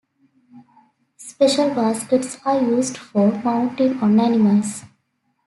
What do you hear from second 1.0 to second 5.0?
Special baskets are used for mounting on animals.